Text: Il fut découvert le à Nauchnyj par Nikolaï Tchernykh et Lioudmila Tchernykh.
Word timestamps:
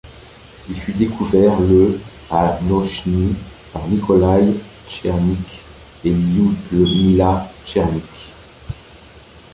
Il 0.67 0.79
fut 0.81 0.93
découvert 0.93 1.59
le 1.59 2.01
à 2.31 2.57
Nauchnyj 2.63 3.35
par 3.71 3.87
Nikolaï 3.87 4.55
Tchernykh 4.89 5.59
et 6.03 6.09
Lioudmila 6.09 7.51
Tchernykh. 7.67 8.31